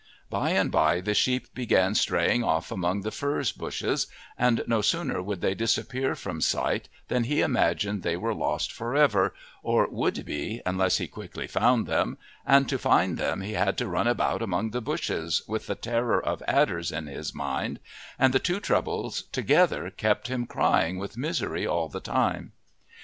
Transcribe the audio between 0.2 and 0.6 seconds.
By